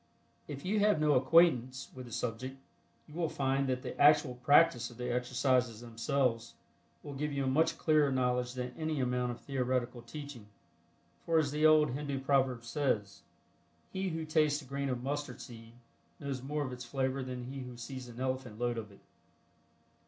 [0.47, 2.57] If you have no acquaintance with the subject,
[3.07, 6.55] you will find that the actual practice of the exercises themselves
[7.03, 10.47] will give you a much clearer knowledge than any amount of theoretical teaching,
[11.23, 13.21] for as the old Hindu proverb says,
[13.93, 15.73] "He who tastes a grain of mustard seed
[16.19, 19.01] knows more of its flavor than he who sees an elephant load of it."